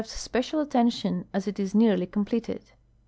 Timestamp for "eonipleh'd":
2.07-2.71